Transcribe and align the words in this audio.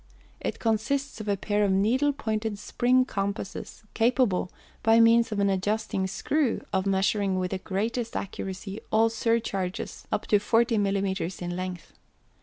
It 0.39 0.57
consists 0.57 1.21
of 1.21 1.27
a 1.27 1.37
pair 1.37 1.63
of 1.63 1.69
needle 1.71 2.11
pointed 2.11 2.57
spring 2.57 3.05
compasses, 3.05 3.83
capable, 3.93 4.51
by 4.81 4.99
means 4.99 5.31
of 5.31 5.37
an 5.39 5.47
adjusting 5.51 6.07
screw, 6.07 6.65
of 6.73 6.87
measuring 6.87 7.37
with 7.37 7.51
the 7.51 7.59
greatest 7.59 8.15
accuracy 8.15 8.79
all 8.91 9.09
surcharges 9.09 10.07
up 10.11 10.25
to 10.25 10.39
40 10.39 10.79
millimètres 10.79 11.39
in 11.39 11.55
length. 11.55 11.93